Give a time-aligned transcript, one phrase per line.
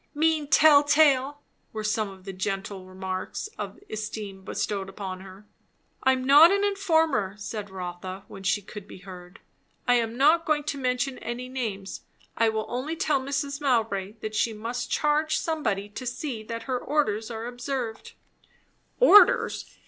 [0.15, 1.43] "Mean tell tale!"
[1.73, 5.45] were some of the gentle marks of esteem bestowed on her.
[6.01, 9.41] "I am not an informer," said Rotha, when she could be heard;
[9.87, 12.01] "I am not going to mention any names.
[12.35, 13.61] I will only tell Mrs.
[13.61, 18.13] Mowbray that she must charge somebody to see that her orders are observed."
[18.99, 19.65] "Orders!